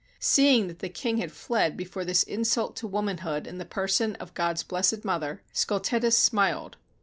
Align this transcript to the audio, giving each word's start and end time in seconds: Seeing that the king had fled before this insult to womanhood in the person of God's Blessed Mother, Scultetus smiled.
Seeing 0.19 0.65
that 0.67 0.79
the 0.79 0.89
king 0.89 1.17
had 1.19 1.31
fled 1.31 1.77
before 1.77 2.03
this 2.03 2.23
insult 2.23 2.75
to 2.77 2.87
womanhood 2.87 3.45
in 3.45 3.59
the 3.59 3.65
person 3.65 4.15
of 4.15 4.33
God's 4.33 4.63
Blessed 4.63 5.05
Mother, 5.05 5.43
Scultetus 5.53 6.17
smiled. 6.17 6.75